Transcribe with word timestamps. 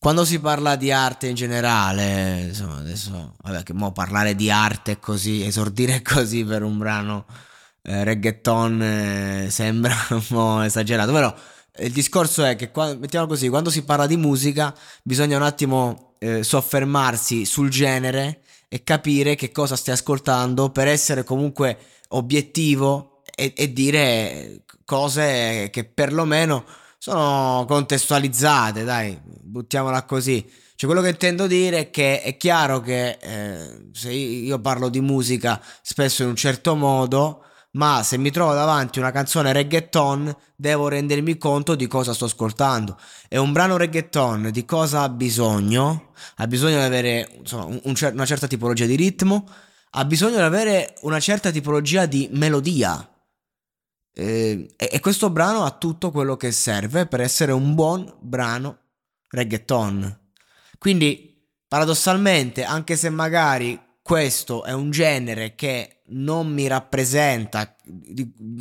quando 0.00 0.24
si 0.24 0.40
parla 0.40 0.76
di 0.76 0.90
arte 0.90 1.26
in 1.26 1.34
generale, 1.34 2.46
insomma, 2.48 2.78
adesso, 2.78 3.34
vabbè, 3.42 3.62
che 3.62 3.74
mo 3.74 3.92
parlare 3.92 4.34
di 4.34 4.50
arte 4.50 4.98
così, 4.98 5.44
esordire 5.44 6.00
così 6.02 6.42
per 6.42 6.62
un 6.62 6.78
brano 6.78 7.26
eh, 7.82 8.02
reggaeton 8.02 8.82
eh, 8.82 9.48
sembra 9.50 9.94
un 10.08 10.26
po' 10.26 10.62
esagerato, 10.62 11.12
però 11.12 11.34
il 11.80 11.92
discorso 11.92 12.42
è 12.44 12.56
che, 12.56 12.70
quando, 12.70 12.98
mettiamo 12.98 13.26
così, 13.26 13.50
quando 13.50 13.68
si 13.68 13.84
parla 13.84 14.06
di 14.06 14.16
musica 14.16 14.74
bisogna 15.02 15.36
un 15.36 15.42
attimo 15.42 16.14
eh, 16.18 16.42
soffermarsi 16.42 17.44
sul 17.44 17.68
genere 17.68 18.40
e 18.68 18.82
capire 18.82 19.34
che 19.34 19.52
cosa 19.52 19.76
stai 19.76 19.92
ascoltando 19.92 20.70
per 20.70 20.88
essere 20.88 21.24
comunque 21.24 21.76
obiettivo 22.08 23.20
e, 23.34 23.52
e 23.54 23.70
dire 23.70 24.62
cose 24.86 25.68
che 25.70 25.84
perlomeno 25.84 26.64
sono 27.00 27.64
contestualizzate, 27.66 28.84
dai, 28.84 29.18
buttiamola 29.24 30.04
così. 30.04 30.46
Cioè, 30.74 30.90
quello 30.90 31.00
che 31.00 31.08
intendo 31.08 31.46
dire 31.46 31.78
è 31.78 31.90
che 31.90 32.20
è 32.20 32.36
chiaro 32.36 32.80
che 32.80 33.16
eh, 33.18 33.88
se 33.92 34.12
io 34.12 34.60
parlo 34.60 34.90
di 34.90 35.00
musica 35.00 35.58
spesso 35.80 36.24
in 36.24 36.28
un 36.28 36.36
certo 36.36 36.74
modo, 36.74 37.44
ma 37.72 38.02
se 38.02 38.18
mi 38.18 38.30
trovo 38.30 38.52
davanti 38.52 38.98
una 38.98 39.12
canzone 39.12 39.54
reggaeton 39.54 40.36
devo 40.54 40.88
rendermi 40.88 41.38
conto 41.38 41.74
di 41.74 41.86
cosa 41.86 42.12
sto 42.12 42.26
ascoltando. 42.26 42.98
E 43.30 43.38
un 43.38 43.52
brano 43.52 43.78
reggaeton 43.78 44.50
di 44.52 44.66
cosa 44.66 45.00
ha 45.00 45.08
bisogno? 45.08 46.12
Ha 46.36 46.46
bisogno 46.46 46.76
di 46.76 46.84
avere 46.84 47.30
insomma, 47.38 47.64
un, 47.64 47.80
un 47.82 47.94
una 48.12 48.26
certa 48.26 48.46
tipologia 48.46 48.84
di 48.84 48.96
ritmo, 48.96 49.48
ha 49.92 50.04
bisogno 50.04 50.36
di 50.36 50.42
avere 50.42 50.96
una 51.00 51.18
certa 51.18 51.50
tipologia 51.50 52.04
di 52.04 52.28
melodia. 52.32 53.08
Eh, 54.20 54.74
e, 54.76 55.00
questo 55.00 55.30
brano 55.30 55.64
ha 55.64 55.70
tutto 55.70 56.10
quello 56.10 56.36
che 56.36 56.52
serve 56.52 57.06
per 57.06 57.22
essere 57.22 57.52
un 57.52 57.74
buon 57.74 58.16
brano 58.20 58.80
reggaeton. 59.28 60.18
Quindi, 60.76 61.48
paradossalmente, 61.66 62.62
anche 62.62 62.96
se 62.96 63.08
magari 63.08 63.80
questo 64.02 64.64
è 64.64 64.72
un 64.72 64.90
genere 64.90 65.54
che 65.54 66.02
non 66.08 66.52
mi 66.52 66.66
rappresenta, 66.66 67.74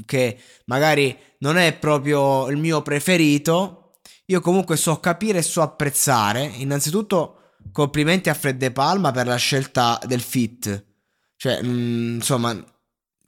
che 0.05 0.39
magari 0.65 1.17
non 1.39 1.57
è 1.57 1.77
proprio 1.77 2.47
il 2.47 2.55
mio 2.55 2.81
preferito, 2.81 3.95
io 4.27 4.39
comunque 4.39 4.77
so 4.77 5.01
capire 5.01 5.39
e 5.39 5.43
so 5.43 5.61
apprezzare. 5.61 6.45
Innanzitutto, 6.45 7.55
complimenti 7.73 8.29
a 8.29 8.33
Fred 8.33 8.55
De 8.55 8.71
Palma 8.71 9.11
per 9.11 9.27
la 9.27 9.35
scelta 9.35 9.99
del 10.05 10.21
fit. 10.21 10.85
Cioè, 11.35 11.61
mh, 11.61 11.67
mm, 11.67 12.15
insomma, 12.15 12.63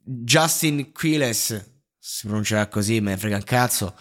Justin 0.03 0.93
Quiles, 0.93 1.70
si 2.03 2.25
pronuncia 2.25 2.67
così, 2.67 2.99
me 2.99 3.11
ne 3.11 3.17
frega 3.17 3.35
un 3.35 3.43
cazzo. 3.43 3.95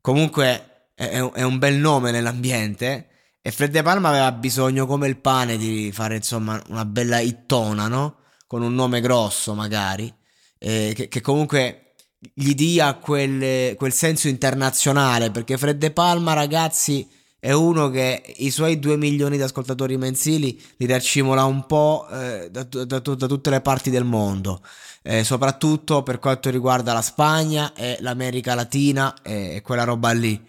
Comunque 0.00 0.88
è, 0.94 1.20
è 1.20 1.42
un 1.42 1.58
bel 1.58 1.74
nome 1.76 2.10
nell'ambiente. 2.10 3.08
E 3.42 3.50
Fred 3.50 3.70
De 3.70 3.82
Palma 3.82 4.08
aveva 4.08 4.32
bisogno 4.32 4.86
come 4.86 5.06
il 5.06 5.18
pane 5.18 5.58
di 5.58 5.90
fare 5.92 6.16
insomma 6.16 6.62
una 6.68 6.86
bella 6.86 7.18
ittona, 7.18 7.88
no? 7.88 8.20
Con 8.46 8.62
un 8.62 8.74
nome 8.74 9.00
grosso 9.00 9.54
magari, 9.54 10.12
eh, 10.58 10.92
che, 10.94 11.08
che, 11.08 11.20
comunque 11.20 11.94
gli 12.34 12.54
dia 12.54 12.94
quel, 12.94 13.74
quel, 13.76 13.92
senso 13.92 14.28
internazionale, 14.28 15.30
perché 15.30 15.58
Fred 15.58 15.76
De 15.78 15.90
Palma 15.90 16.34
ragazzi 16.34 17.08
è 17.44 17.50
uno 17.50 17.90
che 17.90 18.22
i 18.36 18.52
suoi 18.52 18.78
2 18.78 18.96
milioni 18.96 19.36
di 19.36 19.42
ascoltatori 19.42 19.96
mensili 19.96 20.62
li 20.76 20.86
racimola 20.86 21.42
un 21.42 21.66
po' 21.66 22.06
eh, 22.08 22.48
da, 22.48 22.62
da, 22.62 22.84
da, 22.84 23.00
tutte 23.00 23.50
le 23.50 23.60
parti 23.60 23.90
del 23.90 24.04
mondo, 24.04 24.62
eh, 25.02 25.24
soprattutto 25.24 26.04
per 26.04 26.20
quanto 26.20 26.50
riguarda 26.50 26.92
la 26.92 27.02
Spagna 27.02 27.74
e 27.74 27.96
l'America 27.98 28.54
Latina 28.54 29.20
e, 29.22 29.56
e 29.56 29.60
quella 29.60 29.82
roba 29.82 30.12
lì, 30.12 30.40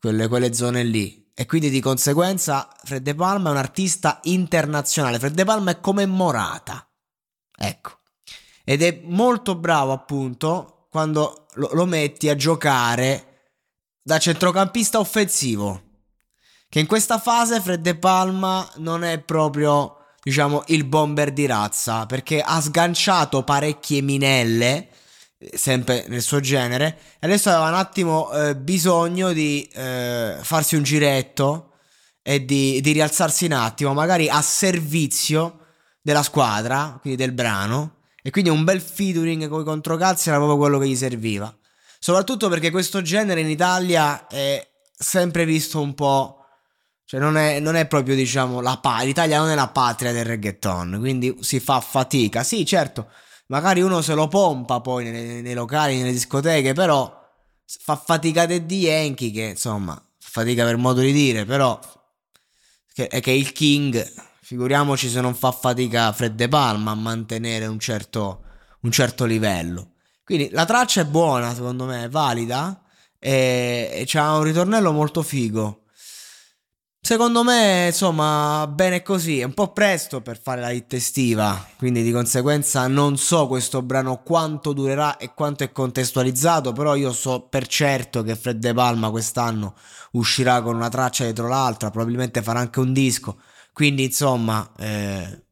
quelle, 0.00 0.26
quelle 0.26 0.52
zone 0.52 0.82
lì 0.82 1.30
e 1.32 1.46
quindi 1.46 1.70
di 1.70 1.80
conseguenza 1.80 2.68
Fred 2.82 3.04
De 3.04 3.14
Palma 3.14 3.50
è 3.50 3.52
un 3.52 3.58
artista 3.58 4.18
internazionale. 4.24 5.20
Fred 5.20 5.34
De 5.34 5.44
Palma 5.44 5.70
è 5.70 5.80
come 5.80 6.06
Morata. 6.06 6.84
Ecco. 7.56 8.00
Ed 8.64 8.82
è 8.82 9.00
molto 9.04 9.54
bravo 9.54 9.92
appunto 9.92 10.88
quando 10.90 11.46
lo, 11.54 11.70
lo 11.74 11.86
metti 11.86 12.28
a 12.28 12.34
giocare 12.34 13.50
da 14.02 14.18
centrocampista 14.18 14.98
offensivo. 14.98 15.90
Che 16.72 16.80
in 16.80 16.86
questa 16.86 17.18
fase 17.18 17.60
Fred 17.60 17.82
De 17.82 17.96
Palma 17.96 18.66
non 18.76 19.04
è 19.04 19.18
proprio, 19.18 20.06
diciamo, 20.22 20.62
il 20.68 20.84
bomber 20.84 21.30
di 21.30 21.44
razza, 21.44 22.06
perché 22.06 22.40
ha 22.40 22.62
sganciato 22.62 23.42
parecchie 23.42 24.00
minelle 24.00 24.88
sempre 25.52 26.06
nel 26.08 26.22
suo 26.22 26.40
genere. 26.40 26.98
E 27.20 27.26
adesso 27.26 27.50
aveva 27.50 27.68
un 27.68 27.74
attimo 27.74 28.32
eh, 28.32 28.56
bisogno 28.56 29.34
di 29.34 29.68
eh, 29.70 30.38
farsi 30.40 30.74
un 30.74 30.82
giretto 30.82 31.72
e 32.22 32.42
di, 32.46 32.80
di, 32.80 32.92
rialzarsi 32.92 33.44
un 33.44 33.52
attimo, 33.52 33.92
magari 33.92 34.30
a 34.30 34.40
servizio 34.40 35.66
della 36.00 36.22
squadra, 36.22 36.96
quindi 37.02 37.22
del 37.22 37.32
brano. 37.32 37.96
E 38.22 38.30
quindi 38.30 38.48
un 38.48 38.64
bel 38.64 38.80
featuring 38.80 39.46
con 39.46 39.60
i 39.60 39.64
controcalzi 39.64 40.30
era 40.30 40.38
proprio 40.38 40.56
quello 40.56 40.78
che 40.78 40.88
gli 40.88 40.96
serviva. 40.96 41.54
Soprattutto 41.98 42.48
perché 42.48 42.70
questo 42.70 43.02
genere 43.02 43.42
in 43.42 43.50
Italia 43.50 44.26
è 44.26 44.66
sempre 44.90 45.44
visto 45.44 45.78
un 45.78 45.92
po'. 45.92 46.38
Cioè, 47.12 47.20
non 47.20 47.36
è, 47.36 47.60
non 47.60 47.76
è 47.76 47.86
proprio, 47.86 48.14
diciamo, 48.14 48.60
la 48.60 48.78
patria. 48.78 49.06
L'Italia 49.06 49.38
non 49.38 49.50
è 49.50 49.54
la 49.54 49.68
patria 49.68 50.12
del 50.12 50.24
reggaeton, 50.24 50.96
quindi 50.98 51.36
si 51.40 51.60
fa 51.60 51.80
fatica. 51.80 52.42
Sì, 52.42 52.64
certo 52.64 53.08
magari 53.52 53.82
uno 53.82 54.00
se 54.00 54.14
lo 54.14 54.28
pompa 54.28 54.80
poi 54.80 55.10
nei, 55.10 55.42
nei 55.42 55.54
locali, 55.54 55.98
nelle 55.98 56.12
discoteche, 56.12 56.72
però 56.72 57.20
fa 57.64 57.96
fatica 57.96 58.46
di 58.46 58.78
Yankee 58.78 59.30
che 59.30 59.42
insomma, 59.42 60.02
fatica 60.18 60.64
per 60.64 60.78
modo 60.78 61.00
di 61.02 61.12
dire, 61.12 61.44
però 61.44 61.78
che, 62.94 63.08
è 63.08 63.20
che 63.20 63.30
il 63.30 63.52
King, 63.52 64.10
figuriamoci 64.40 65.08
se 65.08 65.20
non 65.20 65.34
fa 65.34 65.52
fatica 65.52 66.12
Fred 66.12 66.34
De 66.34 66.48
Palma 66.48 66.92
a 66.92 66.94
mantenere 66.94 67.66
un 67.66 67.78
certo, 67.78 68.44
un 68.80 68.90
certo 68.90 69.26
livello. 69.26 69.90
Quindi 70.24 70.48
la 70.50 70.64
traccia 70.64 71.02
è 71.02 71.04
buona, 71.04 71.54
secondo 71.54 71.84
me, 71.84 72.04
è 72.04 72.08
valida 72.08 72.82
e, 73.18 73.90
e 73.92 74.04
c'ha 74.06 74.36
un 74.36 74.44
ritornello 74.44 74.92
molto 74.92 75.22
figo. 75.22 75.81
Secondo 77.04 77.42
me, 77.42 77.86
insomma, 77.88 78.64
bene 78.68 79.02
così. 79.02 79.40
È 79.40 79.42
un 79.42 79.54
po' 79.54 79.72
presto 79.72 80.20
per 80.20 80.40
fare 80.40 80.60
la 80.60 80.70
hit 80.70 80.92
estiva. 80.92 81.66
Quindi, 81.76 82.04
di 82.04 82.12
conseguenza, 82.12 82.86
non 82.86 83.16
so 83.18 83.48
questo 83.48 83.82
brano 83.82 84.22
quanto 84.22 84.72
durerà 84.72 85.16
e 85.16 85.34
quanto 85.34 85.64
è 85.64 85.72
contestualizzato. 85.72 86.72
Però, 86.72 86.94
io 86.94 87.12
so 87.12 87.40
per 87.48 87.66
certo 87.66 88.22
che 88.22 88.36
Fred 88.36 88.58
De 88.58 88.72
Palma 88.72 89.10
quest'anno 89.10 89.74
uscirà 90.12 90.62
con 90.62 90.76
una 90.76 90.88
traccia 90.88 91.24
dietro 91.24 91.48
l'altra. 91.48 91.90
Probabilmente 91.90 92.40
farà 92.40 92.60
anche 92.60 92.78
un 92.78 92.92
disco. 92.92 93.36
Quindi, 93.72 94.04
insomma, 94.04 94.70
eh, 94.78 95.42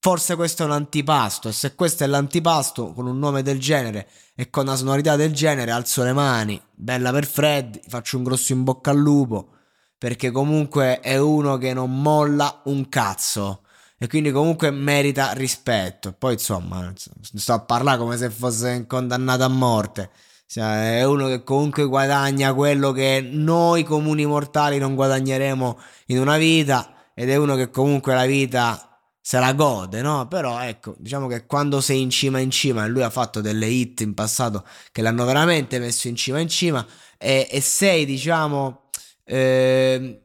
forse 0.00 0.36
questo 0.36 0.64
è 0.64 0.66
un 0.66 0.72
antipasto. 0.72 1.48
E 1.48 1.52
se 1.52 1.74
questo 1.74 2.04
è 2.04 2.06
l'antipasto 2.06 2.92
con 2.92 3.06
un 3.06 3.18
nome 3.18 3.40
del 3.40 3.58
genere 3.58 4.06
e 4.34 4.50
con 4.50 4.66
una 4.66 4.76
sonorità 4.76 5.16
del 5.16 5.32
genere, 5.32 5.70
alzo 5.70 6.02
le 6.02 6.12
mani. 6.12 6.60
Bella 6.74 7.10
per 7.10 7.24
Fred. 7.26 7.80
Faccio 7.88 8.18
un 8.18 8.24
grosso 8.24 8.52
in 8.52 8.64
bocca 8.64 8.90
al 8.90 8.98
lupo 8.98 9.52
perché 9.98 10.30
comunque 10.30 11.00
è 11.00 11.18
uno 11.18 11.58
che 11.58 11.74
non 11.74 12.00
molla 12.00 12.62
un 12.66 12.88
cazzo 12.88 13.62
e 13.98 14.06
quindi 14.06 14.30
comunque 14.30 14.70
merita 14.70 15.32
rispetto. 15.32 16.12
Poi 16.12 16.34
insomma, 16.34 16.92
sto 17.20 17.52
a 17.52 17.60
parlare 17.60 17.98
come 17.98 18.16
se 18.16 18.30
fosse 18.30 18.86
condannato 18.86 19.42
a 19.42 19.48
morte. 19.48 20.10
Cioè, 20.46 21.00
è 21.00 21.04
uno 21.04 21.26
che 21.26 21.42
comunque 21.42 21.84
guadagna 21.84 22.54
quello 22.54 22.92
che 22.92 23.20
noi 23.20 23.82
comuni 23.82 24.24
mortali 24.24 24.78
non 24.78 24.94
guadagneremo 24.94 25.78
in 26.06 26.20
una 26.20 26.38
vita 26.38 27.10
ed 27.12 27.28
è 27.28 27.36
uno 27.36 27.54
che 27.56 27.70
comunque 27.70 28.14
la 28.14 28.24
vita 28.24 28.88
se 29.20 29.38
la 29.38 29.52
gode, 29.52 30.00
no? 30.00 30.26
Però 30.26 30.58
ecco, 30.62 30.94
diciamo 30.98 31.26
che 31.26 31.44
quando 31.44 31.82
sei 31.82 32.00
in 32.00 32.08
cima 32.08 32.38
in 32.38 32.50
cima 32.50 32.84
e 32.84 32.88
lui 32.88 33.02
ha 33.02 33.10
fatto 33.10 33.42
delle 33.42 33.66
hit 33.66 34.00
in 34.00 34.14
passato 34.14 34.64
che 34.90 35.02
l'hanno 35.02 35.26
veramente 35.26 35.78
messo 35.78 36.08
in 36.08 36.16
cima 36.16 36.38
in 36.38 36.48
cima 36.48 36.86
e, 37.18 37.46
e 37.50 37.60
sei, 37.60 38.06
diciamo 38.06 38.87
eh, 39.28 40.20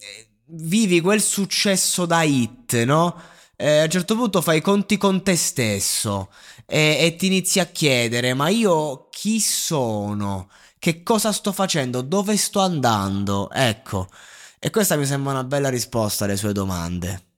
vivi 0.46 1.02
quel 1.02 1.22
successo 1.22 2.06
da 2.06 2.24
hit, 2.24 2.84
no? 2.84 3.22
Eh, 3.56 3.80
a 3.80 3.84
un 3.84 3.90
certo 3.90 4.16
punto 4.16 4.42
fai 4.42 4.58
i 4.58 4.62
conti 4.62 4.98
con 4.98 5.24
te 5.24 5.36
stesso 5.36 6.30
e, 6.66 6.98
e 7.00 7.16
ti 7.16 7.28
inizi 7.28 7.60
a 7.60 7.66
chiedere: 7.66 8.34
ma 8.34 8.50
io 8.50 9.10
chi 9.10 9.40
sono? 9.40 10.50
Che 10.80 11.04
cosa 11.04 11.32
sto 11.32 11.52
facendo? 11.52 12.02
Dove 12.02 12.36
sto 12.38 12.60
andando? 12.60 13.50
Ecco, 13.52 14.08
e 14.60 14.70
questa 14.70 14.96
mi 14.96 15.06
sembra 15.06 15.32
una 15.34 15.44
bella 15.44 15.70
risposta 15.70 16.26
alle 16.26 16.38
sue 16.38 16.54
domande. 16.54 17.33